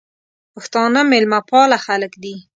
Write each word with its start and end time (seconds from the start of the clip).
پښتانه 0.53 0.99
مېلمه 1.11 1.39
پاله 1.49 1.77
خلګ 1.85 2.13
دي. 2.23 2.35